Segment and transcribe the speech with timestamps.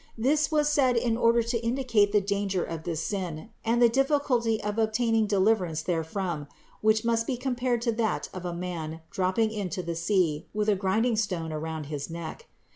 [0.17, 4.59] This was said in order to indicate the danger of this sin and the difficulty
[4.63, 6.47] of obtaining deliverance therefrom,
[6.81, 10.75] which must be compared to that of a man dropping into the sea with a
[10.75, 12.47] grinding stone around his neck.